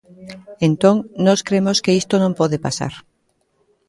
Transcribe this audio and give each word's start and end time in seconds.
Entón, 0.67 0.95
nós 1.25 1.39
cremos 1.47 1.77
que 1.83 1.97
isto 2.01 2.15
non 2.23 2.37
pode 2.39 2.57
pasar. 2.65 2.93